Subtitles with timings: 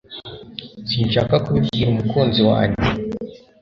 [0.89, 2.87] Sinshaka kubibwira umukunzi wanjye